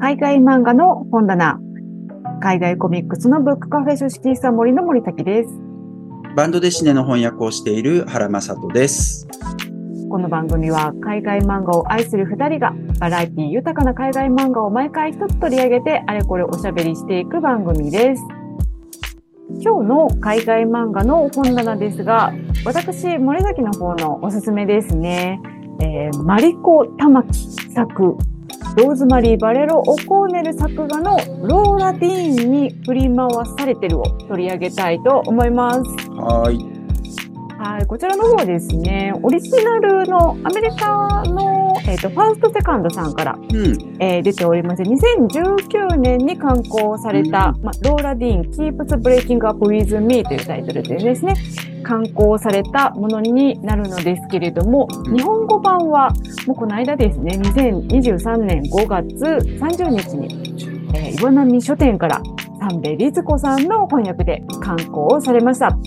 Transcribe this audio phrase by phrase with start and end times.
[0.00, 1.60] 海外漫画の本棚、
[2.40, 5.50] 海外コミックスのブックカフェ書式さ森の森崎です。
[6.34, 9.28] バンドデシネの翻訳をしている原正人です。
[10.08, 18.22] この番組は海外漫画を愛する二人がバラエティ豊かな海外漫画を毎回一つ取り上げてあれこれおしゃべりしていく番組です。
[19.62, 22.32] 今日の海外漫画の本棚ですが、
[22.64, 25.42] 私、森崎の方のおすすめですね。
[25.82, 27.34] えーマリコ・玉木
[27.74, 28.16] 作、
[28.76, 35.80] ローズマリー・バレロ・オコーネル作画のローラ・ディーンに振り回されてるを取り上げたいと思います。
[36.10, 36.80] はーい。
[37.58, 43.96] はい、こちらの方ですね、オリジナルのアメリカの、えーとファーストセカンドさんから、うん。
[43.98, 51.34] えー出ておりまして、2019年に刊行された、まあ、ローラ・ディーン Keeps Breaking Up With Me というタイトルでですね、
[51.82, 56.10] 刊行されたものになるのですけれども、うん日本語版は
[56.46, 59.24] もうこの間ですね、2023年5月
[59.58, 60.54] 30日に、
[60.94, 62.22] えー岩波書店から
[62.60, 65.78] 三部律子さんの翻訳で刊行されました。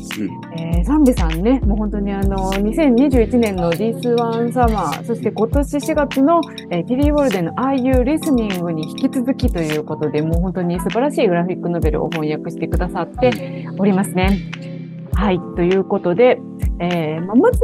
[0.58, 14.73] えー、サンベさんね、もう本当にあの、2021年の This One Summer、そして今年4月の、えー、ティリー・ウォルデンの Are You Listening に引き続きということで、もう本当に素晴らしいグラフィックノベルを翻訳してくださっておりますね。
[15.24, 16.38] はい、ということで、
[16.82, 17.62] えーまあまず、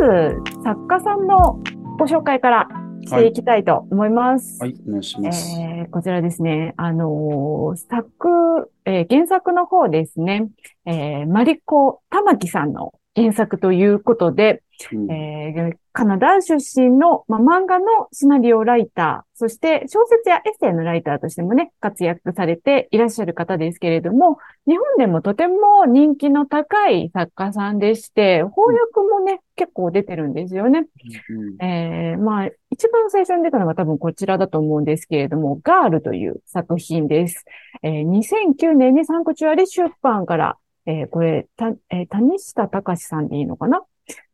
[0.64, 1.60] 作家さんの
[2.00, 2.70] ご紹介から
[3.02, 4.62] していきたいと思います。
[4.62, 5.60] はい、お願いします。
[5.60, 10.48] えーこちらですね、あのー作、えー原作の方ですね、
[10.86, 30.86] えーマリコ・玉木さんの原作ということで、うんえーカナダ出身の、まあ、漫画のシナリオライター、そして小説やエッセイのライターとしてもね、活躍されていらっしゃる方ですけれども、日本でもとても人気の高い作家さんでして、翻訳もね、結構出てるんですよね。
[31.30, 37.44] うんえーまあ、一番最初に出たのが多分こちらだと思うんですけれども、ガールという作品です。
[37.84, 43.84] えー2009年にサンクチュアリ出版から、えーこれ、た、えー谷下隆さんでいいのかな？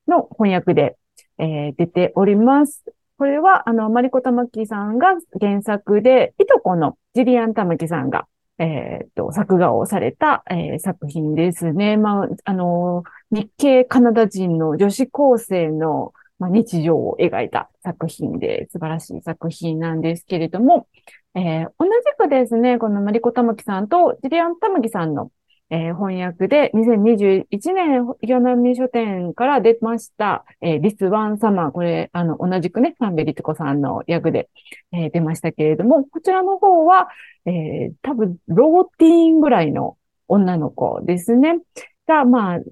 [0.07, 0.97] の翻訳で、
[1.37, 2.83] えー出ております。
[3.17, 8.27] これは、あの、マリコ玉木さんが原作で、いとこのジリアン玉木さんが、
[8.57, 11.97] えーっと、作画をされた、えー作品ですね。
[11.97, 20.87] まあ、あの日系カナダ人の女子高生の、まあ、日常を描いた作品で素晴らしい作品なんですけれども、
[21.35, 25.31] えー同じくですね、このマリコ・タマキさんとジリアン・タマキさんの、
[25.71, 31.71] えー翻訳で2021年岩波書店から出ました、えー、リス・ワン・サマー。
[31.71, 34.49] これ、あの、同じくね、サンベリツコさんの役で、
[34.91, 37.09] えー出ましたけれども、こちらの方は、
[37.45, 41.59] えー多分、ローティーンぐらいの女の子ですね。
[42.07, 42.63] が、まあ、思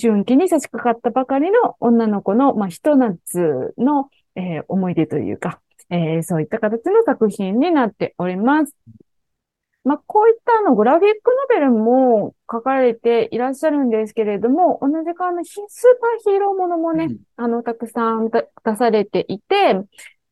[0.00, 5.60] 春期に差し掛かったばかりの女の子の、まあ、ひと夏の、えー思い出というか、
[5.90, 8.74] えーそういった形の作品になっております。
[9.84, 19.74] まあ、こういったあの、グラフィックノベルも書かれていらっしゃるんですけれども、同じくあの、ヒスーパーヒーローものもね、あの、たくさんだ出されていて、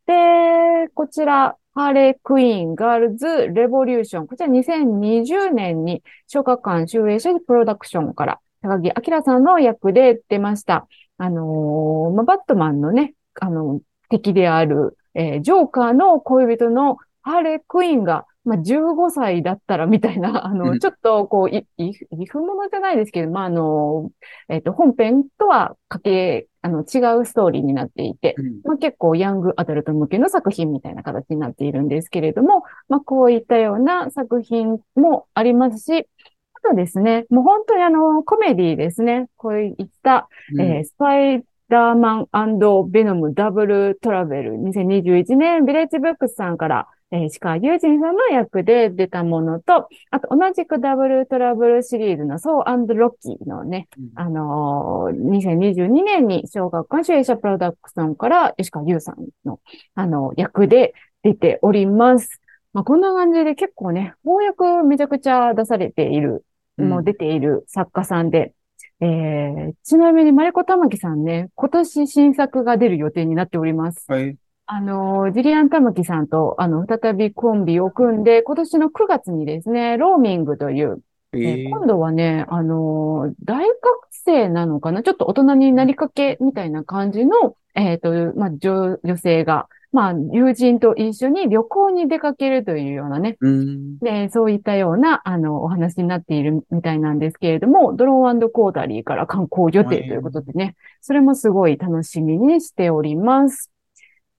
[0.06, 4.26] で、こちら、ハーレークイーン、ガールズ、レボリューション。
[4.26, 10.86] こちら2020年に、小学館集英社プロダクションから、高木明さんの役で出ました。
[11.18, 20.78] あのーまあ、バットマンのね、あの、敵である、えージョーカーの恋人のハーレークイーンが、まあ、15歳だったらみたいな、あの、うん。
[20.78, 24.10] ちょっと、こう、い、い、いふものじゃないですけど、まあ、あの、
[24.48, 28.60] えっ、と、本編とはかけ、あの、違うストーリーになっていて、うん。
[28.64, 36.06] まあ、結構ヤングアダルト向けの作品みたいな形になっているんですけれども、まあ、こういったような作品もありますし、
[36.54, 39.26] あとですね、もう本当にあの、コメディですね。
[39.36, 40.60] こういった、うん。
[40.60, 42.58] えースパイダーマン
[42.90, 59.60] ベノムダブルトラベル2021年ビレッジブックスさんから、えー、石川友人さんの役で出たものと、あと同じくダブルトラブルシリーズのソーロッキーのね、うんあのー2022年に小学館主演者プロダクションから石川優さんの、
[59.94, 62.40] あの、役で出ております。
[62.72, 66.44] まあ、こんな感じで結構ね、翻訳めちゃくちゃ出されている、
[66.78, 68.52] うんもう出ている作家さんで、
[69.00, 74.04] えー、ちなみにマリコ玉木さんね、今年新作が出る予定になっております。
[74.08, 74.36] はい。
[74.68, 81.00] あの、ジリアン・タムキさんと、あの、再びコンビを組んで、今年の9月にですね、ローミングという、
[81.32, 83.76] ええーー今度はね、あのー大学
[84.10, 85.04] 生なのかな？
[85.04, 93.98] ちょっと大人になりかけみたいな感じの、えっと、まあ、女、女性が、まあ、友人と一緒に旅行に出かけるというようなね、うん。
[94.00, 103.70] で、そういったような、あの、お話になっているみたいなんですけれども、ドローンコーダリーから観光予定ということでね、それもすごい楽しみにしております。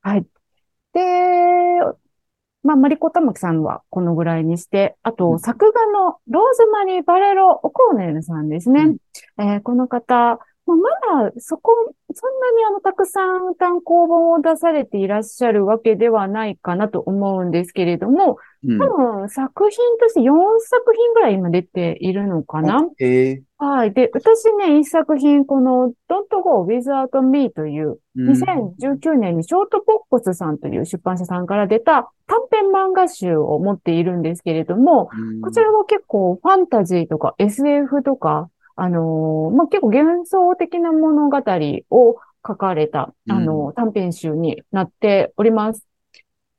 [0.07, 0.25] はい。
[0.94, 1.01] で、
[2.63, 8.83] まあ、マリコタマキさんはこのぐらいにして、あと、うん作画のローズマリー・バレロ・オコーネルさんですね。
[8.83, 8.98] うん
[9.42, 11.72] えーこの方、まあ、まだそこ、
[12.14, 18.80] そんなにあの、たくさん単行本を出されていらっしゃるわけではないかなと思うんですけれども、うん。
[18.80, 22.86] 多分作品として4作品ぐらい今出ているのかな？
[23.60, 23.94] はい。
[23.94, 41.38] で、私ね、一作品、この Don't Go Without Me という、うん2019年にショートボックスさんという出版社さんから出た短編漫画集を持っているんですけれども、うんこちらは結構ファンタジーとか SF とか、あのーまあ、結構幻想的な物語
[41.90, 42.16] を
[42.48, 45.86] 書かれた、あのー短編集になっております。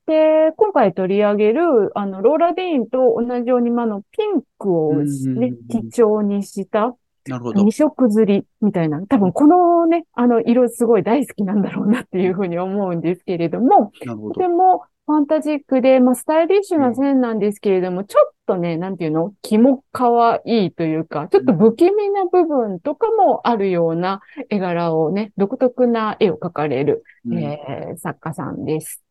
[0.06, 7.72] で、今回取り上げる、あの、ローラ・ディーンと同じように、まあ、あの、ピンクをねうん、基調にした、なるほど二。
[7.72, 14.30] 色釣りみたいな、多分このね、あの色すごい大好きなんだろうなっていうふうに思うんですけれども、ど。
[14.30, 19.32] とてもファンタジックで、まあスタイリッシュな線なんですけれども、ちょっとね、なんていうの？
[19.40, 20.10] 気も可
[20.44, 24.20] 愛いというか、ちょっと不気味な部分とかもあるような
[24.50, 27.38] 絵柄をね、独特な絵を描かれる、うん。
[27.38, 29.02] えー作家さんです。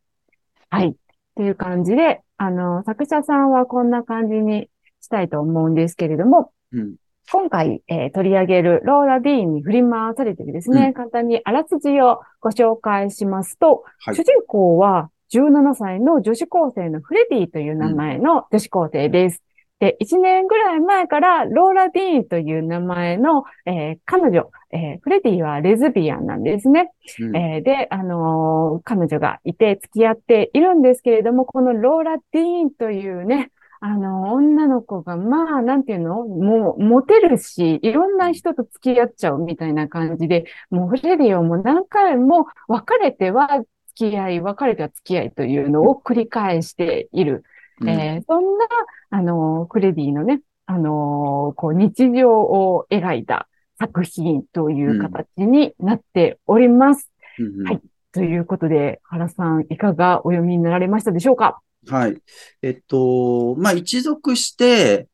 [0.69, 0.95] はい。
[1.35, 4.69] という感じで、あの、作者さんはこんな感じに
[5.01, 6.95] したいと思うんですけれども、うん。
[7.31, 10.93] 今回、えー取り上げるローラ・ディーンに振り回されてですね、うん。
[10.93, 14.15] 簡単にあらすじをご紹介しますと、はい。
[14.15, 19.41] 主人公は17歳の女子高生のフレディという名前の女子高生です。
[19.79, 26.91] で、1年ぐらい前からローラ・ディーンという名前の、えー彼女、えーフレディはレズビアンなんですね。
[27.19, 36.25] うんえーで、あのー彼女がいて付き合っているんですけれども、このローラ・ディーンというね、あのー女の子が、まあ、なんていうの？
[36.25, 43.63] もう、モテるし、いろんな人と付き合っちゃうみたいな感じで、もうフレディをもう何回も別れては
[43.97, 47.43] 付き合い、別れては付き合いというのを繰り返している。
[47.81, 48.65] うんえーそんな、
[49.11, 53.47] あのーフレディのね、あのーこう、日常を描いた
[53.79, 57.11] 作品という形になっております。
[57.39, 57.81] うんうんはい
[58.13, 61.59] ということで、原さん、いかがお読みになられましたでしょうか？
[61.87, 62.17] はい。
[62.63, 65.07] えっと、まあ、一読して、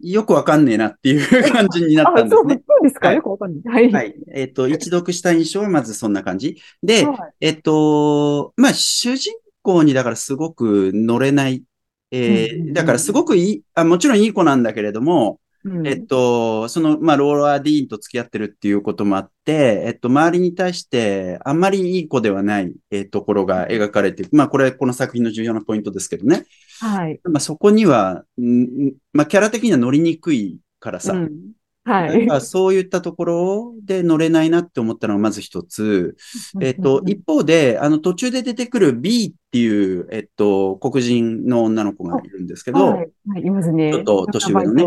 [0.00, 2.46] よくわかんねえなっていう 感じになったんでそう、
[2.78, 2.80] そ。
[2.80, 3.62] うですか、はいよくわかんない。
[3.74, 3.92] はい。
[3.92, 4.14] はい。
[4.32, 6.60] えっと、一読した印象はまずそんな感じ。
[6.82, 11.64] で、はいえっと、まあ、主人公にだからすごく乗れない。
[12.10, 24.26] えー、だからすごくいい、あ、もちろんいい子なんだけれども、うんえっと、その、まあ、ローラー・ディーンと付き合ってるっていうこともあって、えっと、周りに対して、あんまりいい子ではない、えーところが描かれて。
[24.32, 26.44] まあ、これ、この作品の重要なポイントですけどね。
[26.80, 27.20] はい。
[27.24, 31.12] まあ、そこには、んまあ、キャラ的には乗りにくいからさ。
[31.12, 31.57] うん
[31.88, 32.26] はい。
[32.26, 36.16] だそういったところで乗れないなって思ったのがまず一つ。
[36.60, 43.90] えっと、一方で、あの、途中で出てくる B っていう、えっと、黒人の女の子がいるんですけど、はい、はい、いますね。
[43.92, 44.86] ちょっと年上のね。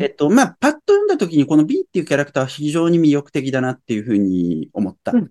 [0.00, 5.12] えっと、まあ、パッと読んだ時にこの B っていうキャラクターは非常に魅力的だなっていうふうに思った。
[5.12, 5.30] うん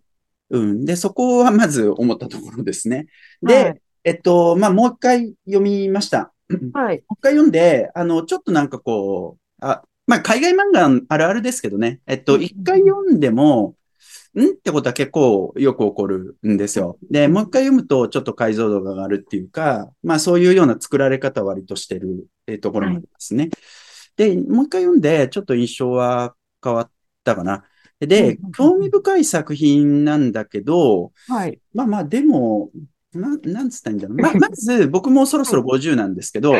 [0.49, 0.85] うん。
[0.85, 3.07] で、そこはまず思ったところですね。
[3.41, 6.31] で、はいえっと、まあ、もう一回読みました。
[6.71, 7.03] はい。
[7.09, 11.99] もう一回読んで、あの、ちょっとなんかこう、あ、まあ、海外漫画あるあるですけどね。
[12.07, 13.75] えっと、うん一回読んでも、
[14.35, 16.97] んってことは結構よく起こるんですよ。
[17.09, 23.49] で、もう一回読むとちょっと解像度が上がるっていうか、まあそういうような作られ方を割としてるえーところもありますね。
[24.15, 26.91] で、もう一回読んでちょっと印象は変わっ
[27.23, 27.63] たかな。
[27.99, 31.59] でうん、興味深い作品なんだけど、はい。
[31.73, 32.69] まあまあでも、
[33.11, 34.17] な、なんつったらいいんだろう。
[34.17, 36.53] ま、 まず僕もそろそろ50なんですけど、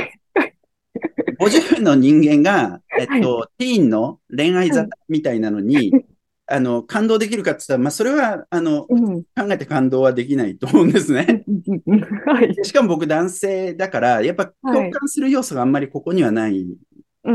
[1.39, 5.92] 50の人間が、えっと、ティーンの恋愛沙汰みたいなのに、
[6.50, 9.24] あの、感動できるかって言ったら、まあそれは、あの、うん。
[9.24, 11.44] 考えて感動はできないと思うんですね。
[12.25, 12.56] はい。
[12.63, 16.66] しかも僕男性だから、やっぱ共感する要素があんまりここにはないっ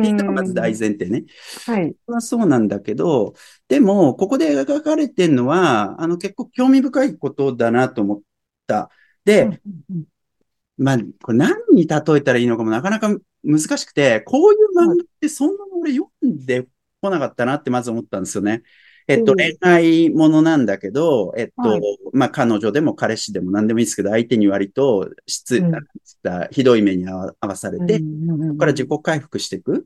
[0.02, 1.25] ていうのがまず大前提ね。
[1.66, 1.95] はい。
[2.07, 3.35] まあそうなんだけど、
[3.69, 8.21] でも、ここで描かれてるのは、あの、結構興味深いことだなと思っ
[8.66, 8.88] た。
[9.26, 9.61] で、
[10.78, 16.66] まあ、これ何に例えたらいいのかもなかなか難しくて、こういう漫画ってそんなに俺読んで
[17.00, 18.62] こなかったなってまず思ったんですよね。
[19.08, 21.80] えっと、うん恋愛ものなんだけど、えっと、はい
[22.12, 25.72] まあ、彼女でも彼氏でも何でもいいですけど、相手に割と失、うん
[26.52, 29.84] ひどい目に遭わされて、うんうんうんそこから自己回復していく。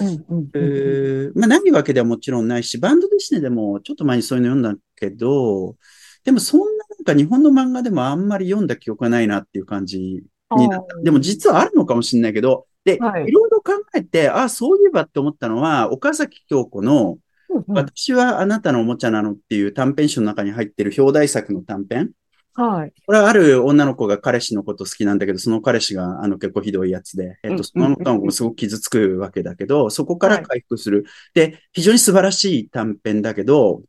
[0.00, 5.76] うんうんうまあ、ないわけではもちろんないし、バンドディシネでもちょっと前にそういうの読んだけど、
[6.24, 10.22] でもそんななんか日本の漫画でもあんまり読んだ記憶がないなっていう感じに
[10.68, 10.96] なった。
[11.02, 17.24] でも実はあるのかもしれないけど、で、はいいろいろ考えて、あ、そういえばって思ったのは、岡崎京子の、うんうん
[17.68, 22.10] 私はあなたのおもちゃなのっていう短編集の中に入ってる表題作の短編。
[22.54, 22.92] はい。
[23.06, 31.04] これはある女の子が彼氏のこと好きなんだけど、その彼氏があの結構ひどいやつで、えっと、その女の子もすごく傷つくわけだけど、そこから回復する。
[31.34, 33.82] で、非常に素晴らしい短編だけど、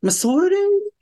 [0.00, 0.58] まあ、それ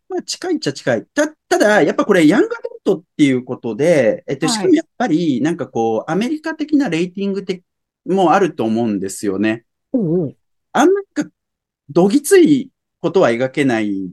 [0.08, 1.06] は近いっちゃ近い。
[1.06, 7.62] た、ただ、やっぱこれ、ヤングアダルトっていうことで、えっと、はいしかもやっぱり、なんかこう、アメリカ的なレーティング的
[8.06, 9.64] もあると思うんですよね。
[9.92, 10.36] おうおう
[10.72, 11.24] あんまなんか、
[11.88, 12.70] どぎつい
[13.00, 14.10] ことは描けない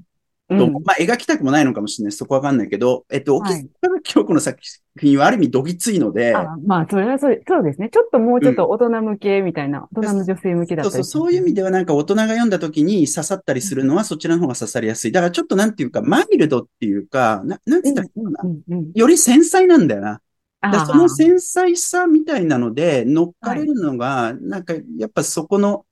[0.50, 2.12] と、うんまあ、描きたくもないのかもしれない。
[2.12, 4.60] そこわかんないけど、えっと、はい沖坂京子の作
[5.00, 7.90] 品はある意味どぎついので、あまあ、それはそうそうですね。
[7.90, 15.12] ちょっともうちょっと大人向けみたいな、大人の女性向けだそうそう、ったりそういう意味ではなんか大人が読んだ時に刺さったりするのはそちらの方が刺さりやすい。
[15.12, 18.50] だからちょっとなんていうか、マイルドっていうか、ななんて言ったらいいのかな。
[18.50, 20.22] うんうんうんより繊細なんだよな。
[20.62, 25.86] だそのー繊細さみたいなので乗っかれるのが、なんかやっぱそこの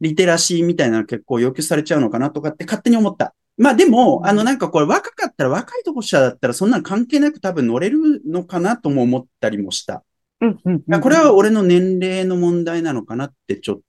[0.00, 3.34] リテラシーみたいなの結構要求されちゃうのかなとかって勝手に思った。
[3.56, 10.02] まあでも、うんあのなんかこれ若かったら若いとこ者だったらそんなの関係なく多分乗れるのかなとも思ったりもした。
[10.40, 13.80] うんうんうんこれは俺の年齢の問題なのかなってちょっ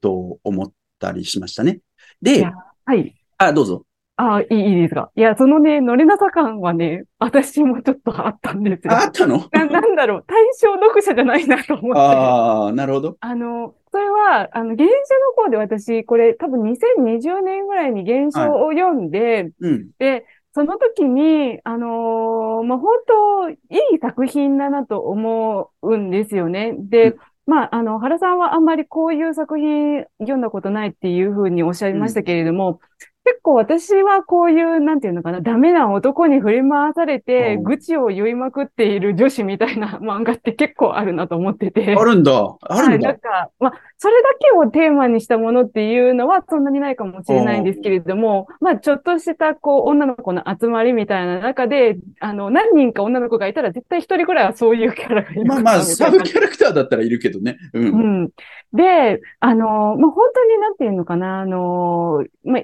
[0.00, 1.80] と思ったりしましたね。
[2.20, 2.52] でいや、
[2.84, 3.14] はい。
[3.38, 3.84] あ、どうぞ。
[4.18, 5.10] あいい、いいですか？
[5.14, 8.92] いや、そのね、乗れなさ感はね、私もちょっとあったんですよ。
[8.94, 9.46] あ、あったの？
[9.52, 12.00] な、なんだろう、対象読者じゃないなと思って。
[12.00, 13.16] ああ、なるほど。
[13.20, 19.90] あの、それは、あの、原書の方で私、これ多分2020年ぐらいに原書を読んで、うん。
[19.98, 23.54] で、その時に、あのーまあ、本当、い
[23.94, 26.74] い作品だなと思うんですよね。
[26.78, 32.80] で、うんまあ、あの、原さんはあんまりこういう作品読んだことないっていうふうにおっしゃいましたけれども、
[33.26, 41.96] 結構私はこういう、なんていうのかな、ダメな男に振り回されて、うん愚痴を言いまくっている女子みたいな 漫画って結構あるなと思ってて。
[41.96, 42.56] あるんだ。
[42.60, 43.18] あるんはい、なだん。
[43.18, 57.56] か、まあ、それだけをテーマにしたものっていうのはそんなにないかもしれないんですけれども、まあ、ちょっとした、こう、女の子の集まりみたいな中で、あの、何人か女の子がいたら絶対一人ぐらいはそういうキャラがいるかまあまあ、サブキャラクターだったらいるけどね。
[57.72, 57.80] う。
[57.80, 58.30] うんん。
[58.72, 62.62] で、あの、まあ、本当になんていうのかな、あの、まあ、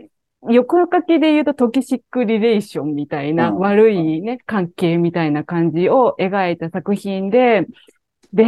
[0.50, 3.58] 横書きで言うとトキシックリレーションみたいなうん。
[3.58, 7.66] 悪いね、関係みたいな感じを描いた作品で、
[8.32, 8.44] で、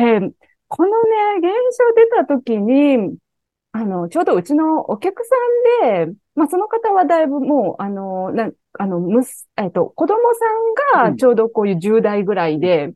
[0.68, 1.46] このね、現
[1.78, 3.16] 象出た時に、
[3.72, 5.34] あの、ちょうどうちのお客さ
[6.06, 10.16] んで、まあ、その方はだいぶもう、あの、な、あの、むす、えっと、子供
[10.94, 12.92] さんがちょうどこういう10代ぐらいで、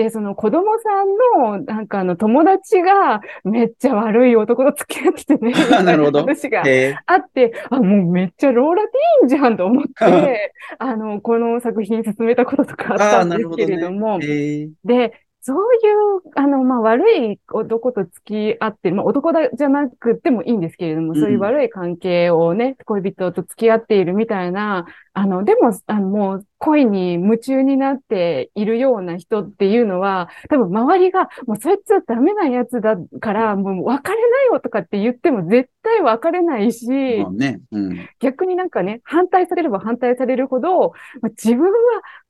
[0.00, 5.52] で、その子供さんの、なんかあの、友達がめっちゃ悪い男と付き合っててね、
[5.84, 6.20] なるほど。
[6.20, 6.96] 話がえ。
[7.04, 14.20] あって、あ、もうめっちゃローラティーンじゃんと思って、 あの、この作品進めたこととかあったんですけれども、。
[14.22, 36.86] えーで、そういう、あの、まあ、悪い男と付き合って、まあ、男だじゃなくてもいいんですけれども、そういう悪い関係をね、恋人と付き合っているみたいな、あの、でも、あの、もう、恋に夢中になっているような人っていうのは、多分周りが、もうそいつはダメなやつだから、もう別れなよとかって言っても絶対別れないし、
[37.22, 37.60] まあね。
[37.72, 38.08] うん。
[38.20, 40.92] 逆になんかね、反対されれば反対されるほど、
[41.22, 41.70] まあ自分は、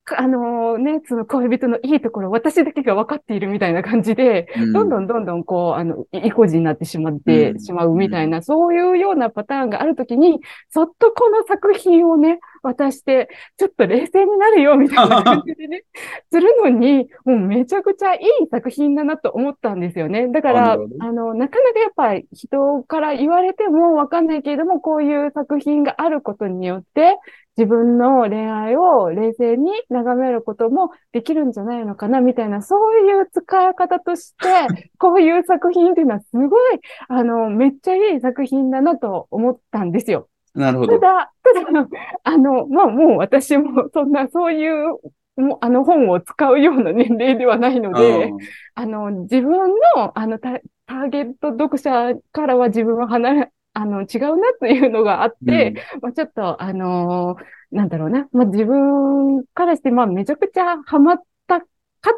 [0.19, 4.73] あのね、その恋人のいいところ、私だけが分かっているみたいな感じで、うん。
[4.73, 7.59] どんどんどんどんこう、あの、い意固地になってしまってうん。
[7.59, 10.39] しまうみたいな、そういうようなパターンがあるときに、
[10.69, 15.83] そっとこの作品をね、渡して、ちょっと冷静になるよみたいな感じでね、
[16.31, 20.27] するのに、もうめちゃくちゃいい作品だなと思ったんですよね。
[20.27, 27.17] だから、あなるほどあの、なかなかやっぱり人から言われてもわかんないけれども、こういう作品があることによって、
[27.57, 34.47] 自分の恋愛を冷静に眺めることもできるんじゃないのかな、みたいな、そういう使い方として、
[34.97, 40.29] こういう作品っていうのはすごい、あの、めっちゃいい作品だなと思ったんですよ。
[40.55, 40.99] なるほど。
[40.99, 41.87] ただ、ただ、
[42.23, 44.97] あの、まあ、もう私もそんな、そういう、
[45.37, 48.31] もうあの本を使うような年齢ではないので、
[48.75, 58.27] あの、自分の、あの、タ、ターゲット読者からは自分は離れ、あの、違うなというのがあって、まあ、ちょっと、あのーなんだろうな。
[58.33, 61.65] まあ、自分からして、まあ、めちゃくちゃハマったか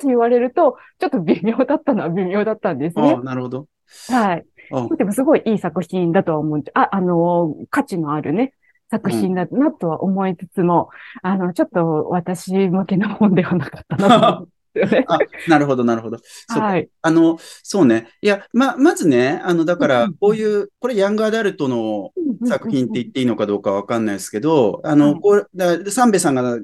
[0.01, 3.24] と言われると、ちょっと微妙だったのは微妙だったんですねうんああ、。
[3.24, 3.67] なるほど。
[4.10, 4.45] はい。
[4.72, 8.53] あでもすごいいい作品だとは思うあ、あのー価値のあるね、
[8.89, 10.89] 作品だなとは思いつつも、
[11.22, 14.48] あの、ちょっと私向けの本ではなかったなと。
[15.07, 16.17] あ、なるほど、なるほど。
[16.17, 16.23] そ
[16.55, 16.89] うかはい。
[17.01, 18.09] あの、そうね。
[18.21, 22.11] いや、ま、まずね、あの、だからこういう、これヤングアダルトの
[22.47, 26.59] 作品って言っていいのかどうかわかんないですけど、あはの、いこう、だサンベさんが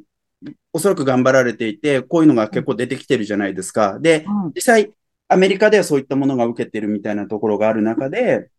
[0.74, 4.00] おそらく頑張られていて、こういうのが結構出てきてるじゃないですか。
[4.00, 4.92] で、うん実際、
[5.28, 8.50] アメリカではそういったものが受けてるみたいなところがある中で、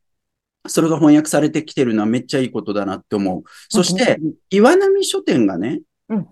[0.68, 3.42] それが翻訳されてきてるのはめっちゃいいことだなって思う。
[3.68, 4.18] そして、、
[4.50, 6.28] 岩波書店がね、うん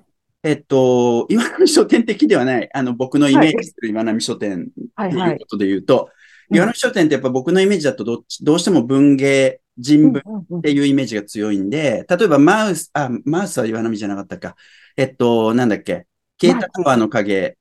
[0.48, 10.22] えっと、岩波書店的ではない、あの、僕のイメージする岩波書店はいはいいうってことで言うと、うん岩波書店ってやっぱ僕のイメージだとどっち、どうしても文芸、人文
[10.56, 14.56] っていうイメージが強いんで、例えばマウス、あ、マウスは岩波じゃなかったか。
[14.96, 16.06] えっと、なんだっけ。
[16.38, 17.58] 消えたタワーの影。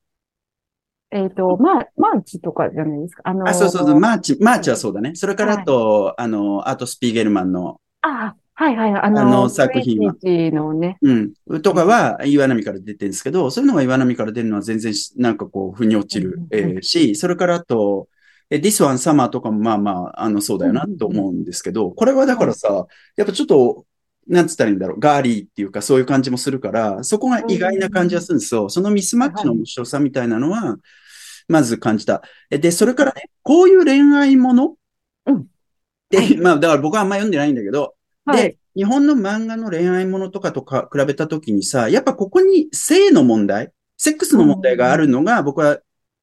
[1.12, 3.24] えっと、まあ、マーチとかじゃないですか。
[3.26, 5.16] あのーあ、そうそうそう、マーチ、マーチはそうだね。
[5.16, 8.92] それからあと、あの、アート・スピーゲルマンの、あ、はいはい。
[8.92, 10.16] あの、あの作品は。
[10.24, 10.98] のね。
[11.04, 18.08] うん、とかは岩波から出てるんですけど、そういうのが岩波から出るのは全然しなんかこう、腑に落ちる、うんえーし、それからあと、
[18.50, 23.86] え This One Summer とかもまあまあ、あの、そうだよなと思うんですけど、これはだからさ、やっぱちょっと、
[24.28, 28.70] なんつったらいいんだろう、ガーリーっていうかそういう感じもするから、そこが意外な感じがするんですよ。
[28.70, 30.78] そのミスマッチの面白さみたいなのは、
[31.48, 32.24] まず感じた。
[32.50, 34.76] えで、それからね、こういう恋愛もの？
[35.28, 35.46] うん。
[36.10, 36.38] で、はい。
[36.38, 37.94] まあ、だから僕はあんま読んでないんだけど、
[38.28, 45.80] はいで、日本の漫画の恋愛ものとかとか比べたときにさ、やっぱここに性の問題、セックスの問題があるのが、僕は、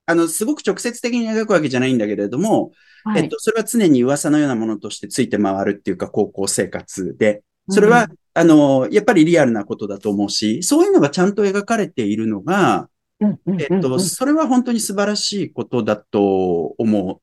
[0.07, 2.73] あの、すごく直接的に描くわけじゃないんだけれども、
[3.05, 3.23] はい。
[3.23, 12.89] えっと、それは常に噂のようなものとしてついて回るっていうか、高校生活で、それは、あの、やっぱりリアルなことだと思うし、そういうのがちゃんと描かれているのが、
[13.21, 17.21] うん、うん、えっと、うんそれは本当に素晴らしいことだと思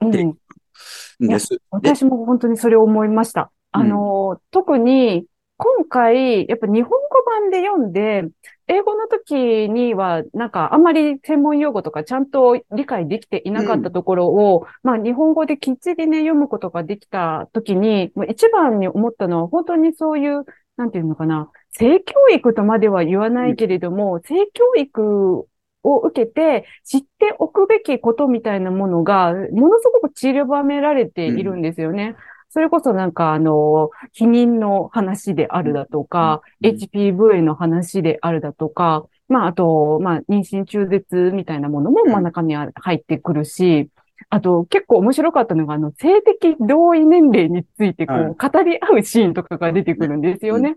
[0.00, 1.48] うんでうんです。
[1.48, 3.50] で、私も本当にそれを思いました。
[3.72, 5.26] あの、特に
[5.56, 8.24] 今回、やっぱ日本語版で読んで、
[8.66, 9.34] 英語の時
[9.68, 20.44] には、なんかあんまり専門用語とかちゃんと理解できていなかったところを、まあ日本語できっちりね、読むことができた時に、もう一番に思ったのは本当にそういう、
[20.76, 25.46] なんていうのかな、性教育とまでは言わないけれども、性教育
[25.84, 32.16] を受けて知っておくべきことみたいなものが、ものすごく散りばめられているんですよね。
[32.52, 42.12] それこそなんかあの、避妊の話であるだとか、うん HPV の話であるだとか、まああと、まあ妊娠中絶みたいなものもうん。
[42.12, 43.88] 真ん中にあ入ってくるし、
[44.28, 50.76] あと結構面白かったのが、あの、性的同意年齢についてこはう、語り合うシーンとかが出てくるんですよね。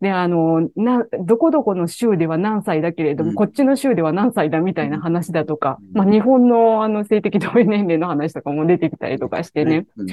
[0.00, 3.36] で、あの、な、どこどこの州では何歳だけれども、うん。
[3.36, 5.96] こっちの州では何歳だみたいな話だとか、うん。
[5.96, 9.86] まあ日本のあの性的同意年齢の話とかも出てきたりとかしてね。
[9.96, 10.06] うん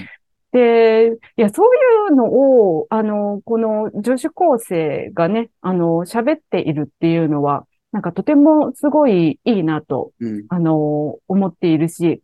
[0.52, 10.46] で、いや、そういうのを、あの、この女子高生がね、あの、喋っているっていうのは、なんかとてもすごいいいなと、うん。
[10.50, 12.22] あの、思っているし、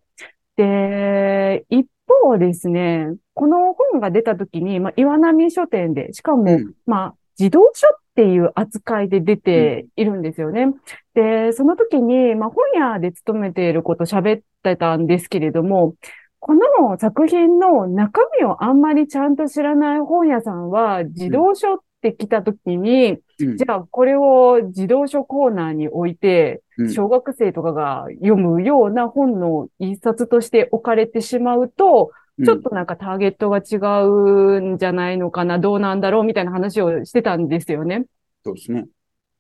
[0.56, 6.74] で、一方ですね、この本が出た時に、まあ、岩波書店で、しかも、うん。
[6.86, 10.74] まあ、児童書っていう扱いで出ているんですよね。
[11.14, 15.94] で、その時に、まあ、本屋で勤めていること喋ってたんですけれども、
[16.40, 23.22] この作品の中身をあんまりちゃんと知らない本屋さんは、児童書って来た時に、うん
[23.56, 32.12] じゃあこれを児童書コーナーに置いて、うん小学生とかが読むような本の一冊として置かれてしまうと、
[32.44, 38.06] ちょっとなんかターゲットが違うんじゃないのかな、どうなんだろうみたいな話をしてたんですよね。
[38.44, 38.88] そうですね。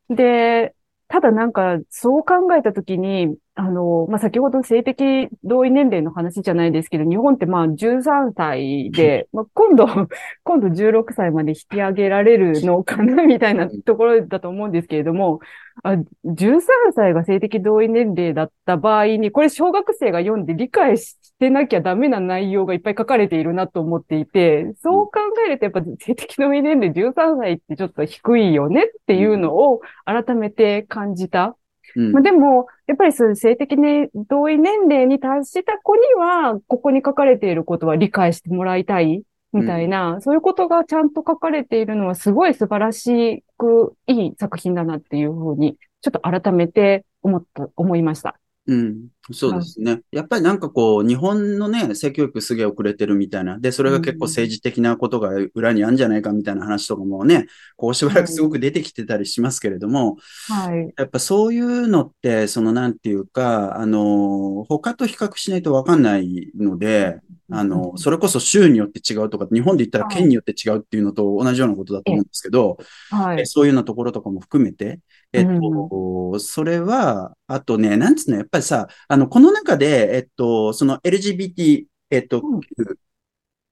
[0.09, 0.73] で、
[1.09, 9.87] ただなんか、そう考えたときに、あの、まあ、先ほど性的同意年齢の話じゃないですけど、日本ってまあ13歳で、まあ、今度、
[10.43, 15.39] 今度16歳まで引き上げられるのかな、みたいなところだと思うんですけれども、
[15.83, 15.93] あ、
[16.25, 16.61] 13
[16.93, 31.55] 歳が性的同意年齢だった場合に、これ小学生が読んで理解してなきゃダメな内容がいっぱい書かれているなと思っていて、そう考えるとやっぱ性的同意年齢13歳ってちょっと低いよねっていうのを改めて感じた。
[31.95, 39.23] うんまあ、でも、やっぱりそういう性的ね、同意年齢に達した子には、ここに書かれていることは理解してもらいたい、
[39.53, 48.37] みたいな、そういうことがちゃんと書かれているのはすごい素晴らしくいい作品だなっていうふうに、ちょっと改めて思った、思いました。
[48.67, 50.01] うん、そうですね。
[50.11, 53.57] やっぱりなんかこう、日本のね、性教育すげえ遅れてるみたいな。
[53.57, 60.17] で、それが結構政治的なことが裏にあるんじゃないかみたいな話とかもね、こうしばらくすごく出てきてたりしますけれども、
[60.49, 60.93] はい。
[60.97, 72.77] やっぱそういうのって、そのなんていうか、あの、他と比較しないとわかんないので、あの、それこそ州によって違うとか、日本で言ったら県によって違うっていうのと同じようなことだと思うんですけど、
[73.11, 73.41] はい。
[73.41, 74.99] えそういうようなところとかも含めて、
[75.33, 75.45] えっ
[75.89, 82.61] と、それは、あとね、なんつうの、やっぱりさ、あの、この中で、えっと、その LGBT、えっとうん、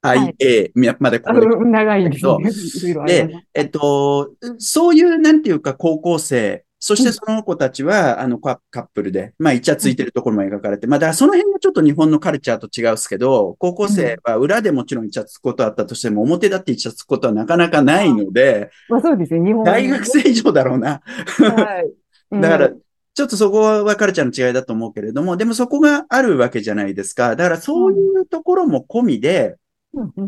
[0.02, 1.48] IA までこあこで。
[1.48, 2.50] の長いですそね。
[2.76, 3.46] いろいろあります。
[3.46, 21.02] で、えっと、そういう、なんていうか、高校生、そしてその子たちは、あのカップルで、まあ、イチャついてるところも描かれて、まあ、だからその辺がちょっと日本のカルチャーと違うっすけど、高校生は裏でもちろんイチャつくことあったとしても、表だってイチャつくことはなかなかないので、まあそうですね、日本大学生以上だろうな。
[21.02, 21.92] はい。
[22.40, 27.36] だから、ちょっとそこはカルチャーの違いだと思うけれども、でもそこがあるわけじゃないですか。
[27.36, 29.56] だからそういうところも込みで、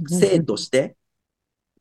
[0.10, 0.96] 生として、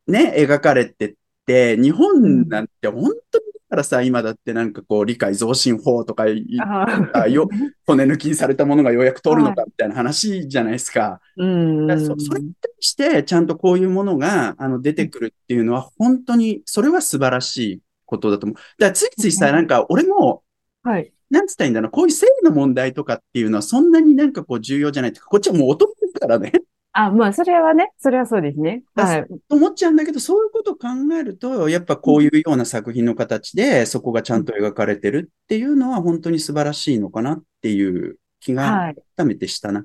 [0.06, 1.14] ね、描かれてっ
[1.46, 7.48] て、日本なんて本当からさ、今だってなんかこう理解増進法とかよ
[7.86, 11.20] 骨抜きにされたものがようやく通るのかみたいな話じゃないですか。
[11.36, 18.56] うんだからそそれに対してちゃんとこういうものがあの出てくるっていうのは本当にそれは素晴らしいことだと思う。
[18.56, 20.42] だからついついさ、なんか俺も
[20.82, 21.12] はい。
[21.28, 26.52] なんつったらいいんだろう、こういう性の問題とかっていうのはそんなになんかこう重要じゃないってこっちはもう大人だからね。
[26.98, 28.82] あ、まあ、それはね、それはそうですね。
[28.94, 29.26] はい。
[29.48, 38.96] と思っちゃうんだけど、そういうことを考えると、やっぱこういうような作品の形で、そこがちゃんと描かれてるっていうのは本当に素晴らしいのかなっていう気がはい。
[39.14, 39.84] 改めてしたな。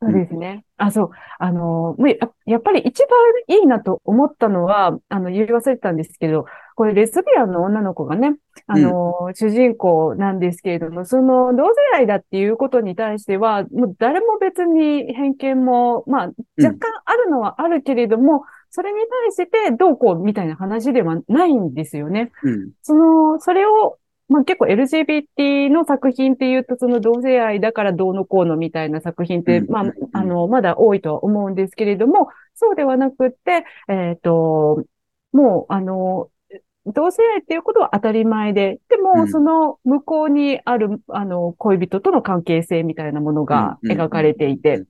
[0.00, 0.64] そうですね。
[0.76, 1.10] あ、そう。
[1.40, 3.00] あの、もうややっぱり一
[3.48, 6.44] 番いいなと思ったのは、あの、言い忘れてたんですけど、
[6.74, 16.26] これレズビアンの女の子がね、あの、主人公なんですけれども、その同性愛だっていうことに対しては、もう誰も別に偏見も、まあ、
[16.62, 19.00] 若干あるのはあるけれども、それに
[19.36, 22.32] 対してどうこうみたいな話ではないんですよね。
[22.42, 22.70] うん。
[22.82, 34.84] その、それを、まあ結構 LGBT の作品っていうと、その同性愛だからどうのこうのみたいな作品って、まあうんうん、あの、まだ多いとは思うんですけれども、そうではなくって、えっと、
[35.32, 36.30] もう、あの、
[36.86, 39.28] 同性愛っていうことは当たり前で、でうも、ん。
[39.28, 44.84] その向こうにある、あの、恋人との関係性みたいなものがうんうん描かれていうんて、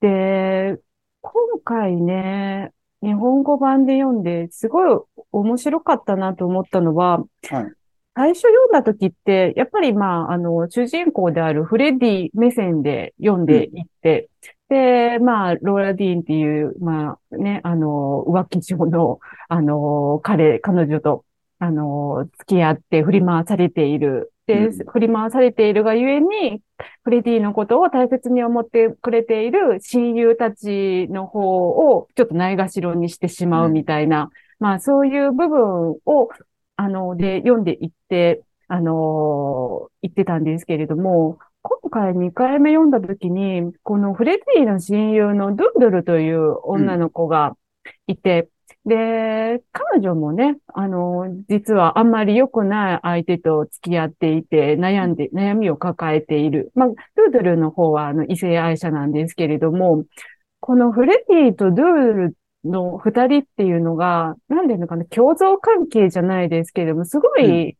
[0.00, 0.78] で、
[1.22, 1.32] 今
[1.64, 5.00] 回ね、日本語版で読んで、すごい
[5.32, 7.72] 面白かったなと思ったのは、はい。
[8.14, 14.30] 最初読んだ時って、やっぱりまあ、あの、主人公であるフレディ目線で読んでいって、
[14.68, 21.24] で、まあ、ローラ・ディーンっていう、まあね、あの、浮気症の、あの、彼、彼女と、
[21.60, 24.32] あの、付き合って振り回されている。
[24.46, 26.62] で、うん振り回されているがゆえに、
[27.04, 36.28] フレディのことを大切に思ってくれている親友たちの方をちょっとないがしろにしてしまうみたいな、まあそういう部分を、
[36.76, 47.56] あの、で読んでいって、あの言ってたんですけれども、今回2回目読んだ時に、このフレディの親友のドゥンドゥルという女の子が
[48.06, 48.48] いて、
[48.84, 56.70] で、彼女もね、あの、実はあんまり良くない相手と付き合っていて、悩んで、悩みを抱えている。
[56.76, 60.04] まあ、ドゥードゥルの方は、あの、異性愛者なんですけれども、
[60.60, 67.76] このフレディとドゥールの二人っていうのが、なんていうのかな、共存関係じゃないですけれども、すごい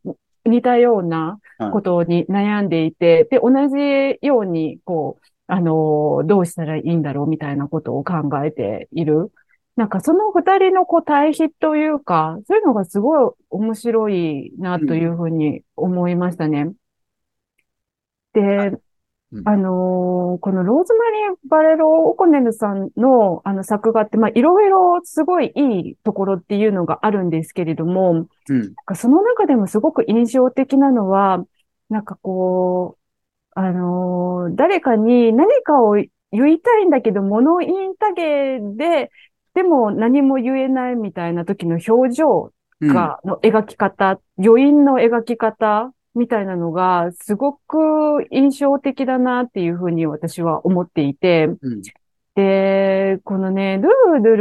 [0.47, 1.39] 似たような
[1.71, 9.31] ことに悩んでいて、で、同じように、こう、あの、どうしたらいいんだろうみたいなことを考えている。
[9.75, 16.73] なんかその二人のこう対比というか、そういうのがすごい面白いなというふうに思いましたね。
[18.33, 18.77] で、
[19.31, 28.59] うんあのーこのローズマリー・バレロ・オコネルさんのあの作画って、まあ、いろいろすごいいいところっていうのがあるんですけれども、うん。
[28.59, 31.43] なんかその中でもすごく印象的なのは、
[31.89, 39.11] なんかこう、あのー誰かに何かを言いたいんだけど、物言いたげで、
[39.55, 42.93] でも何も言えないみたいな時の表情うん。
[42.93, 51.81] が、の描き方、余韻の描き方みたいなのが、すごく印象的だなっていうふうに私は思っていて、うん。
[52.35, 54.35] で、このね、ドゥードゥ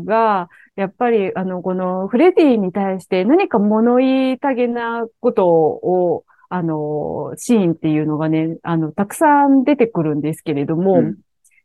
[0.00, 11.16] ルが、やっぱり、あの、このフレディに対して何か物言いたげなことを、あの、シーンっていうのがね、あの、たくさん出てくるんですけれども、うん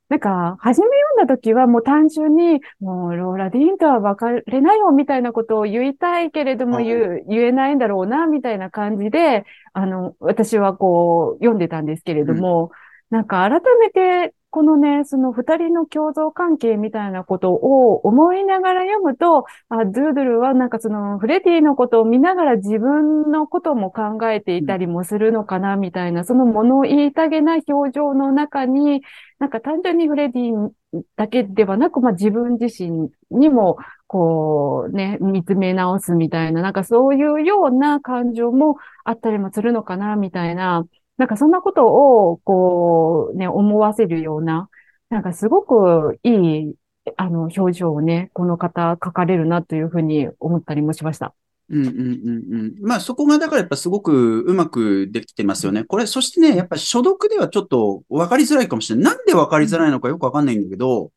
[0.09, 6.85] なんか、初め読んだ時はもう単純に、もうローラ・ディーンとは別れないよみたいなことを言いたいけれどもはい。
[6.85, 12.71] 言う、言えないんだろうな、みたいな感じで、あの、私はこう、読んでたんですけれども、
[13.11, 29.01] なんか改めて、このね、その二人の共存関係みたいなことを思いながら読むと、あ、ドゥードゥルはなんかそのフレディのことを見ながら自分のことも考えていたりもするのかな、みたいな、その物言いたげな表情の中に、
[29.37, 30.71] なんか単純にフレディ
[31.15, 40.85] だけではなく、まあ自分自身にも、こうね、見つめ直すみたいな、なんかそういうような感情もあったりもするのかな、みたいな、
[41.19, 44.69] なんかそんなことを、こうね、思わせるような、
[45.09, 46.75] なんかすごくいい、
[47.17, 51.35] あの、表情をね、この方書かれるなというふうに思ったりもしました。
[51.69, 52.75] うんうんうんうん。
[52.81, 55.83] まあそこがだからやっぱすごくうまくできてますよね。
[55.83, 59.15] これ、そしてね、やっぱ所読ではちょっと分かりづらいかもしれない。
[59.15, 61.11] なんで分かりづらいのかよく分かんないんだけど、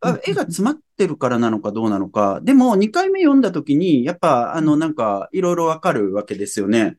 [0.00, 2.40] あ絵が詰まってるからなのかどうなのか。
[2.42, 6.98] でも2回目読んだ時に、やっぱあのなんかいろいろ分かるわけですよね。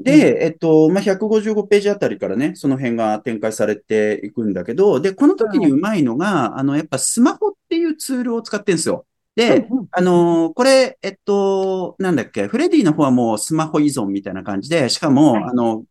[0.00, 9.06] で、えっと、まあ、155ページあたりからね、その辺が展開されていくんだけど、で、この時にうまいのが、あの、やっぱスマホっていうツールを使ってるんですよ。
[9.36, 15.44] で、あのーこれ、えっと、なんだっけ、フレディの方はもうスマホ依存みたいな感じで、しかも、はい。
[15.44, 15.84] あの、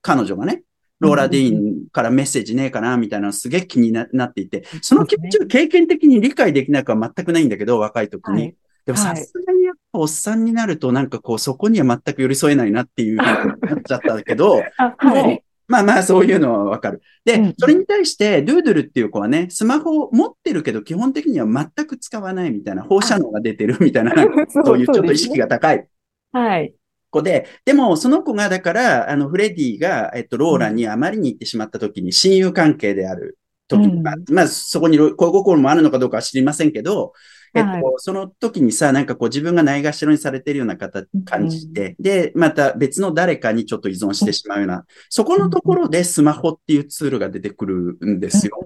[0.00, 0.62] 彼女がね、
[1.00, 8.42] ローラ・ディーンからメッセージねえかな、みたいなのすげえ気にななっていて、その気持ちを経験的に理解できなくは全くないんだけど、若い時に。
[8.42, 8.56] はい。
[8.86, 9.16] でもはい。
[9.16, 15.42] さすがにやっぱおっさんになるとなんかこうそこには全く寄り添えないなっていうふうになっちゃったけど、 はい。
[15.66, 17.00] まあまあそういうのはわかる。
[17.24, 24.12] で、うんそれに対してドゥードゥルっていう子はね、スマホを持ってるけど基本的には全く使わないみたいな、放射能が出てるみたいな、
[24.48, 25.46] そういうちょっと意識が。
[25.46, 25.86] が高い
[26.32, 26.74] はい。
[27.14, 37.12] 子で、でもその子がだから、あのフレディが、えっと、ローラにあまりに行ってしまった時に親友関係である時に、うんまあ、まあそこに恋心もあるのかどうかは知りませんけど、
[37.54, 48.58] えっと、はいその時にさ、なんかこう自分がないがしろにされてるような形、感じて、で、また別の誰かにちょっと依存してしまうような、そこのところでスマホっていうツールが出てくるんですよ。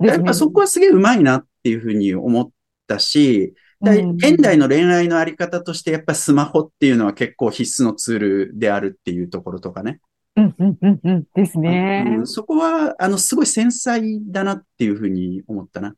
[0.00, 2.50] やっぱそこはすげえうまいなっていうふうに思っ
[2.86, 10.00] たし、現代の恋愛のあり方としてやっぱスマホっていうのは結構必須のツールであるっていうところとかね。
[10.36, 12.22] うんうんうんうんですねう。
[12.22, 15.94] んそこは、あの、すごい繊細だなっていうふうに思ったな。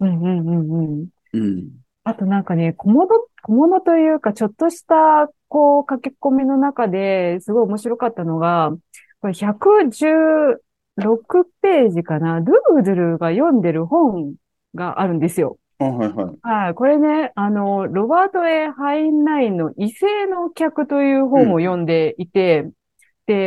[0.00, 1.08] うんうんうんうん。
[1.32, 1.68] うん。
[2.04, 3.08] あとなんかね、小物、
[3.42, 8.72] 小物というか、ちょっとした、こう、書き込みの中ですごい面白かったのが、
[9.20, 10.58] これ116
[11.62, 14.34] ページかな、ドゥードゥルが読んでる本
[14.74, 15.58] があるんですよ。
[15.78, 16.38] あ、はいはい。
[16.42, 16.74] はい。
[16.74, 22.70] これね、あの、ロバート・ A・ハインラインの異星の客という本を読んでいて、で、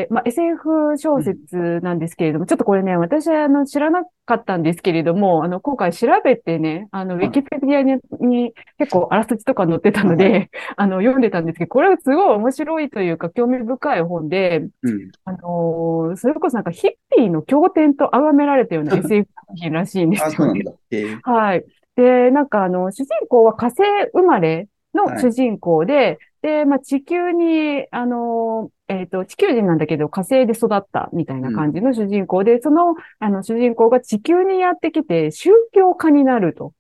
[0.09, 15.11] まあ、SF 小説なんですけれども、ちょっとこれね、私はあの知らなかったんですけれども、あの、今回調べてね、あの、はいウィキペディアに結構あらすじとか載ってたので、 あの、読んでたんですけど、これはすごい面白いというか、興味深い本で、うん。
[15.25, 20.65] あのーそれこそなんかヒッピーの経典と崇められたような SF 作品らしいんですよね。
[21.23, 21.65] はい。
[21.95, 23.81] で、なんかあの、主人公は火星
[24.13, 36.74] 生まれのはい主人公で、で、まあ、地球に、あの、えっと、地球人なんだけど火星で育ったみたいな感じの主人公で、その、あの、主人公が地球にやってきて宗教家になると。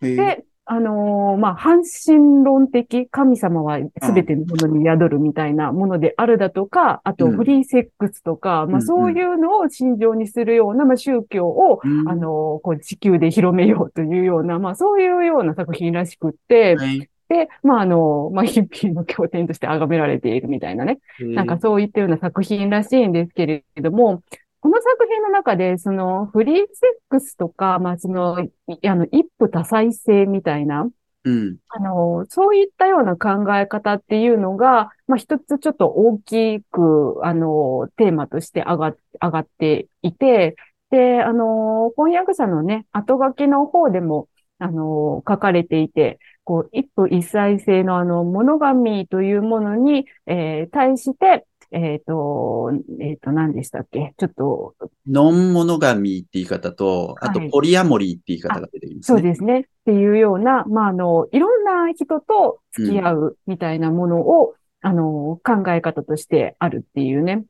[0.00, 7.36] で、あのーまあ、半神論的神様は全てのものに宿るみたいなものであるだとか、あとうん。
[7.36, 8.82] フリーセックスとか、まあ、うんうん。
[8.82, 12.08] そういうのを信条にするような、まあ、宗教を、うん。
[12.08, 20.98] あのーこう地球で広めようというような、まあ、そういうような作品らしくって、はいで、まあ、あの、まあ、ヒッピーの経典として崇められているみたいなね。
[21.20, 24.22] えーなんかそういったような作品らしいんですけれども、
[24.60, 26.66] この作品の中で、そのフリーセッ
[27.08, 28.50] クスとか、まあその、い
[28.86, 30.88] あの、一夫多妻制みたいな、
[31.24, 31.56] うん。
[31.68, 40.56] あの、そういったような考え方っていうのが、まあ一つちょっと大きく、あの、テーマとして上が、上がっていて、
[40.90, 44.28] で、あの、翻訳者のね、後書きの方でも、
[44.62, 52.70] あの、書かれていて、こう、一夫一妻制のあの、モノガミーというものに、えー対して、えっと、
[53.00, 54.14] えっと、何でしたっけ？
[54.18, 54.74] ちょっと、
[55.06, 59.16] ノンモノガミーって言い方と、あとはいポリアモリーって言い方が出てきますね。
[59.16, 59.60] そうですね。
[59.60, 67.44] っていうような、まあ、あの、いろんな人と付き合うみたいなものを、あの、考え方としてあるっていうね。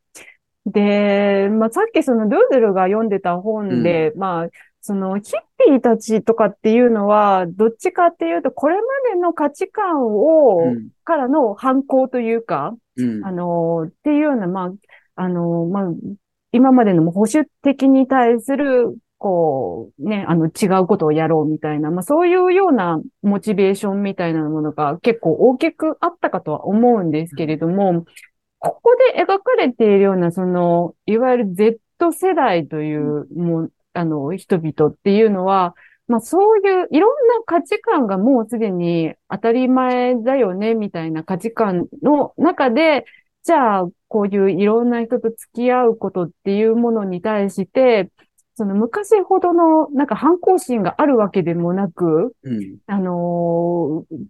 [0.66, 4.48] で、まあ、さっきそのドゥードゥルが読んでた本で、まあ、
[4.82, 8.82] そのヒッピーたちとかっていうのは、どっちかっていうと、これま
[9.14, 13.24] での価値観を、うんからの反抗というか、うん。
[13.24, 14.72] あの、っていうような、まあ、
[15.16, 15.84] あの、まあ、
[16.52, 28.04] 今までの保守的に対する、こう、ね、あの、違うことをやろうみたいな、まあ、そういうようなモチベーションみたいなものが結構大きくあったかとは思うんですけれども、
[28.58, 31.78] ここで描かれているような、その、いわゆる Z
[32.12, 35.74] 世代という、もう、あの、人々っていうのは、
[36.08, 43.04] まあそういういろんな価値観がもうすでに当たり前だよね、みたいな価値観の中で、
[43.44, 48.10] じゃあ、こういういろんな人と付き合うことっていうものに対して、
[48.54, 52.76] その昔ほどのなんか反抗心があるわけでもなく、うん。
[52.86, 53.12] あのー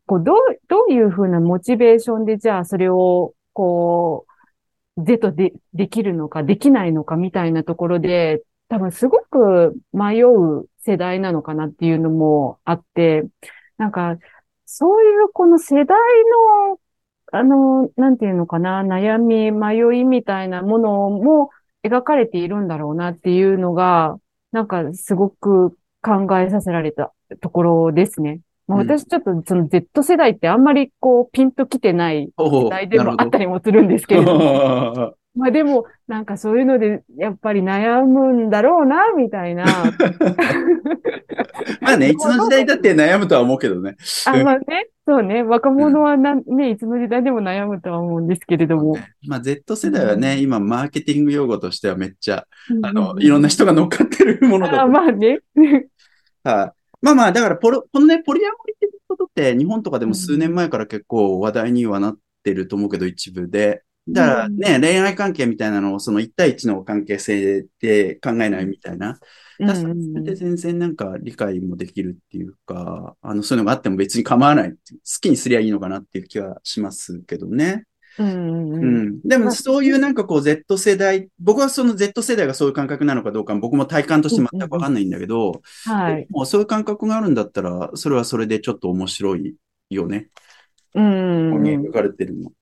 [0.06, 0.36] こう、どう、
[0.68, 4.26] どういうふうなモチベーションでじゃあそれを、こ
[4.96, 13.24] う、是とで、できるのかできないのかみたいなところで、多分すごく迷う世代なのかなっていうのもあって、
[13.76, 14.16] なんか、
[14.64, 15.98] そういうこの世代
[16.70, 16.78] の
[17.32, 21.50] あの、なんていうのかな、悩み、迷いみたいなものも
[21.84, 24.18] 描かれているんだろうなっていうのが、
[24.52, 28.40] なんかすごく考えさせられたところですね。
[28.68, 35.14] まあ、うん私ちょっとその Z 世代ってあんまりこうピンときてないお世代でもあったりもするんですけれども。
[35.36, 35.38] ど。
[35.40, 39.64] まあでも、なんかそういうのでやっぱり悩むんだろうな、みたいな。
[41.80, 43.96] まあね、 いつの時代だって悩むとは思うけどね。
[44.26, 48.96] あ、まあね、そうね、若者はな、ね、いつの時代でも悩むとは思うんですけれども。
[49.26, 52.46] まあ Z 世代はね、今マーケティング用語としてはめっちゃ、
[52.82, 54.88] あうの、んいろんな人が乗っかってるものだあ、と。
[54.88, 55.40] まあね。
[56.44, 56.78] はい。
[57.04, 63.82] まあまあ、だからポロ、このね、ポリアモリってことって、日本とかでも数年前から結構話題にはなってると思うけど、一部で。
[64.08, 69.10] だからね、恋愛関係みたいなのを、その1対1の関係性で考えないみたいな。
[69.10, 69.16] うん
[69.66, 74.70] だそれで全然なんか理解もできるっていうか、あの、そういうのがあっても別に構わない。
[74.70, 74.76] 好
[75.20, 77.84] きにすりゃいいのかなっていう気はしますけどね。
[78.18, 79.20] うんうんううんん。
[79.22, 86.26] でもそういうなんかこう Z 世代、僕はその Z 世代がそういう感覚なのかどうか、僕も体感として全くわかんないんだけど、はい。
[86.30, 89.54] もうそういう感覚があるんだったら、それはそれでちょっと面白い
[89.90, 90.30] よね。
[90.94, 92.52] うんここに描かれてるの。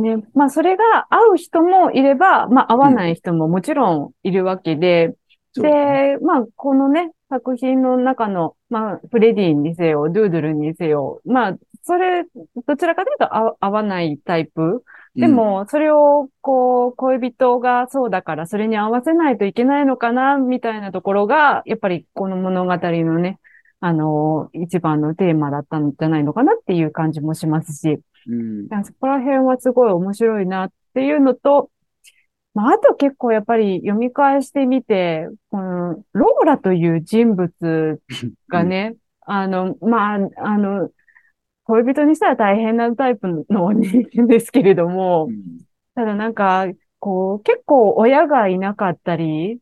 [0.00, 0.22] ね。
[0.34, 5.14] まあ、それが合う人もいれば、まあ、合わない人ももちろんいるわけで、
[5.52, 6.16] そうだね。
[6.18, 12.24] で、まあ、このね、作品の中の、まあ、フレディにせよ、ドゥードゥルにせよ、まあ、それ、
[12.66, 14.84] どちらかというと合合わないタイプ。
[15.16, 23.38] で、も、それを、こう、恋人がそうだから、それに合わせないといけないのかな、みたいなところが、やっぱりこの物語のね、
[23.78, 28.84] あの、一番のテーマだったんじゃないのかなっていう感じもしますし、うん。
[28.84, 31.70] そこら辺はすごい面白いなっていうのと、
[32.54, 38.00] まあ、あと結構やっぱり読み返してみて、このローラという人物
[38.48, 40.90] がね、あの、まあ、あの、
[41.64, 45.58] 恋人にしたら大変なタイプの人間ですけれどもう、ん。
[45.94, 46.66] ただなんか、
[47.00, 49.58] こう、結構親がいなかったり。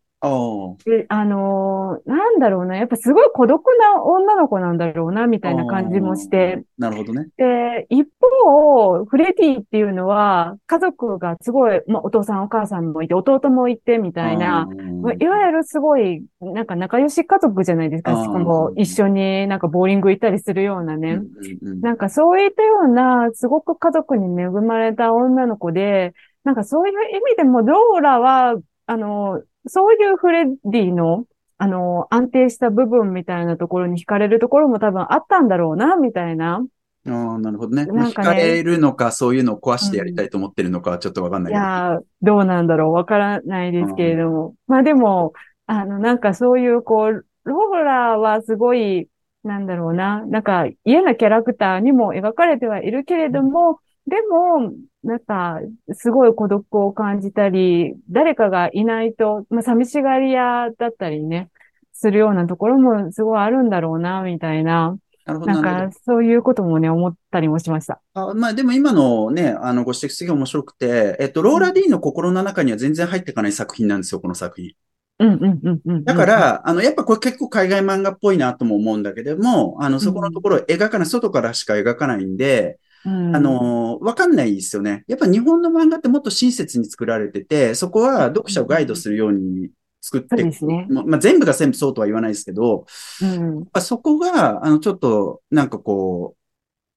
[0.84, 7.28] で、あのーなんだろうな、やっぱすごい孤独な女の子なんだろうな、みたいな感じもして、なるほどね。
[7.36, 14.66] で、一方、フレディっていうのは、家族がすごい、まあ、お父さんお母さんもいて、弟もいて、みたいな、
[15.00, 18.16] まあいわゆるすごい、なんか仲良し家族じゃないですか。
[18.16, 21.12] しかも一緒になんかボーリング行ったりするようなね。
[21.14, 21.26] うん
[21.62, 21.80] うんうん。
[21.80, 26.12] なんかそういったような、すごく家族に恵まれた女の子で、
[26.44, 28.56] なんかそういう意味でも、ローラは、
[28.86, 31.24] あの、そういうフレディの、
[31.58, 36.64] あの、安定した部分みたいなところに惹かれるところも多分あったんだろうな、みたいな。
[37.06, 37.86] ああ、なるほどね。
[37.86, 41.64] なんかね惹かれるのか、そういうのを壊してやりたいと思ってるのかはちょっとわかんないけど。
[41.64, 44.54] いやー、どうなんだろう、わからないですけれども。
[44.66, 45.32] まあでも、
[45.66, 49.08] あの、なんかそういう、こう、ローラはすごい、
[49.42, 54.72] なんだろうな、なんか嫌なキャラクターにも描かれてはいるけれども、でも、
[55.04, 55.60] なんか、
[55.92, 61.50] すごい孤独を感じたり、誰かがいないと、まあ、寂しがり屋だったりね、
[61.92, 68.00] するようなところもすごいあるんだろうな、みたいな、なるほど、なんか、そういうこともね、思ったりもしました。
[68.14, 74.72] あ、まあでも今のね、あのご指摘すげえ面白くて、えっと、ローラ・ディーンの心の中には全然入っていかない作品なんですよ、この作品。
[75.20, 76.04] うん、うん、うん、うん。
[76.04, 85.04] だか、ら、あの、やっぱこれ結構海外漫画っぽいなとも思うんだけども、あの、そこのところを描かない、外からしか描かないんで、うん、あの、わかんないですよね。
[85.08, 90.86] やっぱ日本の漫画ってもっと親切に作られてて、そこは読者をガイドするように作ってそうですね。
[90.90, 92.86] ままあ、全部が全部そうとは言わないですけど、
[93.22, 93.64] うん。
[93.80, 96.41] そこが、あの、ちょっと、なんかこう、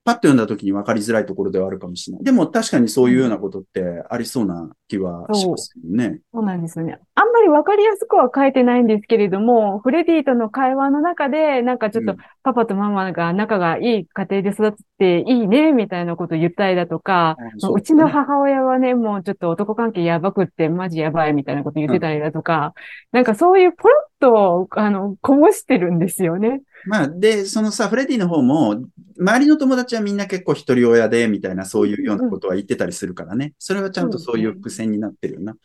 [0.05, 2.23] パッと読んだ時に分かりづらいところではあるかもしれない。
[2.23, 6.19] でも確かにそういうようなことってありそうな気はしますよね。
[6.31, 6.99] そうなんですよね。
[7.15, 22.75] あんまりわかりやすくは書いてないんですけれども、フレディとの会話の中で、なんかちょっとうんパパとママが仲がいい家庭で育っていいね、みたいなことを言ったりだとか、そううちの母親はね、もうちょっと男関係やばくって、マジやばいみたいなこと言ってたりだとか、
[23.11, 26.61] なんかそういうポロッと、あの、こぼしてるんですよね。
[26.87, 28.85] まあ、で、そのさ、フレディの方も、
[29.19, 33.53] 周りの友達はみんな結構一人親で、みたいな、そういうようなことは言ってたりするからね。
[33.59, 35.55] それはちゃんとそういう伏線になってるよな。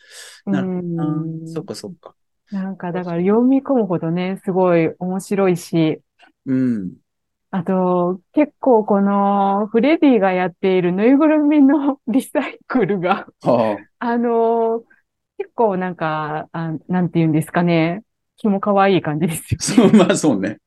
[0.46, 2.14] なるほどそっかそっか。
[2.50, 6.00] なんかだから読み込むほどね、すごい面白いし、
[6.46, 6.92] うん。
[7.52, 14.84] あと、結構このフレディがやっているぬいぐるみの リサイクルが、はあの、
[15.36, 18.04] 結構なんか、あ、なんて言うんですかね、
[18.36, 20.58] 気も可愛い感じですよあ、そう、まあそうね。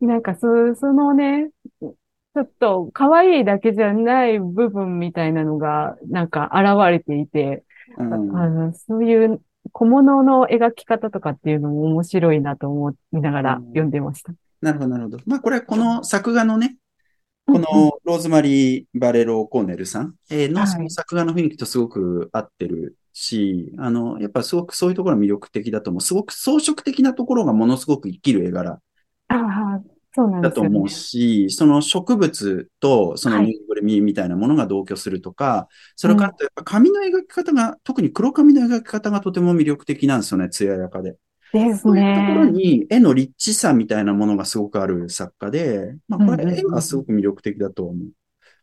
[0.00, 1.50] なんかそ、そのね、
[1.80, 7.64] ちょっと可愛いだけじゃない部分みたいなのが、なんか現れていて、
[7.96, 8.36] うん。
[8.36, 9.40] あの、そういう
[9.72, 14.32] 小物の描き方とかっていうのも面白いなと思いながら読んでました。
[14.60, 15.18] なるほど、なるほど。
[15.26, 16.76] まあこれはこの作画のね、
[17.46, 26.00] このローズマリー・バレロー・コーネルさんのはいその作画の雰囲気とすごく合ってるし、あの、やっぱすごくそういうところが魅力的だと思う。
[26.00, 28.80] すごく装飾的なところがものすごく生きる絵柄
[30.14, 30.88] そうなんだと思う。
[30.88, 41.16] し、その植物とそのはいぬいぐるみみたいなものが同居するとか、それからやっぱ紙の描き方が、特に黒紙の描き方がとても魅力的なんですよね、艶やかで。
[41.52, 42.50] ですそういうところね。
[42.50, 48.08] に絵のリッチさみたいなものがすごくある作家で、まあ、こうんうんうんれ絵がすごく魅力的だと思う。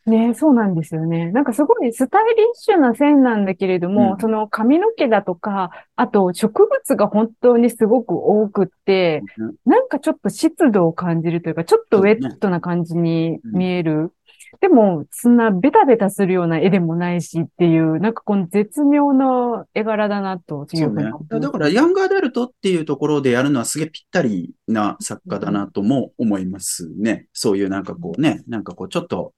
[0.05, 1.31] ね、そうなんですよね。
[1.31, 9.21] なんかすごいスタイリッシュな線なんだけれども、うんその髪の毛だとか、あと植物が本当にすごく多くって、
[9.65, 14.11] なんかちょっと湿度を感じるというか、ちょっとウェットな感じに見える。
[14.59, 21.05] でも、そんなベタベタするような絵でもないしっていう、なんかこの絶妙な絵柄だなというそうね
[21.39, 27.27] だから、ヤングアダルトっていうところでやるのはすげえぴったりな作家だなとも思いますね。
[27.33, 29.33] そういうなんかこうね、なんかこうちょっと、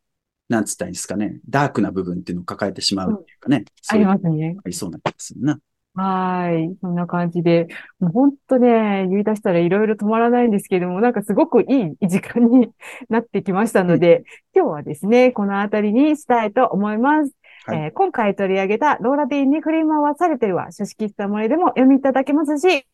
[0.50, 4.58] なんつったらいいんですかね、ダークな部分っていうのを抱えてしまうっていうかね、ありそういうのがますね。
[4.64, 5.60] ありそうな気がするな。
[5.96, 6.78] はーい。
[6.82, 7.68] そんな感じで、
[8.00, 11.66] もう本当ね、言い出したらいろいろ止まらないんですけども、なんかすごくい
[12.02, 12.72] い時間に
[13.10, 14.24] なってきましたので、
[14.56, 17.34] 今日はですね、このあたりにしたいと思います。
[17.66, 22.86] はいえー今回取り上げたローラディに振り回されてるは、書式した森でも読みいただけますし、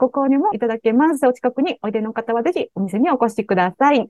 [0.00, 1.26] ご購入もいただけます。
[1.26, 4.08] お近くにおいでの方はぜひお店にお越しください。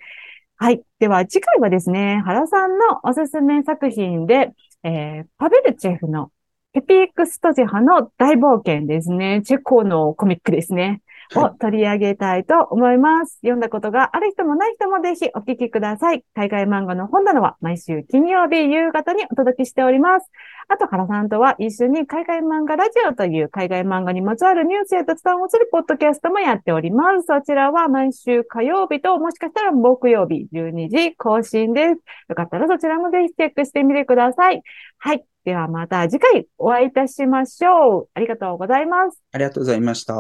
[0.57, 0.83] はい。
[0.99, 4.53] では次回はですね、原さんのおすすめ作品で、
[4.83, 6.31] えーパベルチェフの
[6.75, 9.43] エピックストジハの大冒険ですね。
[9.45, 11.03] チェコのコミックですね。
[11.37, 13.39] を取り上げたいと思います。
[13.41, 16.25] 読んだことがある人もない人もぜひお聞きください。
[16.35, 20.31] 海外漫画の本棚は毎週金曜日夕方にお届けしております。
[20.69, 27.27] あと、原さんとは一緒に海外漫画ラジオという海外漫画にまつわるニュースや雑談をするポッドキャストもやっております。
[27.27, 32.01] そちらは毎週火曜日ともしかしたら木曜日12時更新です。
[32.29, 34.63] よかったらそちらもぜひチェックしてみてください。
[34.99, 35.25] はい。
[35.45, 38.09] ではまた次回お会いいたしましょう。
[38.15, 39.23] ありがとうございます。
[39.33, 40.15] ありがとうございました。